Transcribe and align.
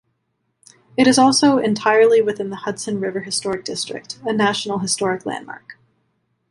It 0.97 1.05
is 1.05 1.19
also 1.19 1.59
entirely 1.59 2.23
within 2.23 2.49
the 2.49 2.55
Hudson 2.55 2.99
River 2.99 3.19
Historic 3.19 3.63
District, 3.63 4.17
a 4.25 4.33
National 4.33 4.79
Historic 4.79 5.27
Landmark. 5.27 5.77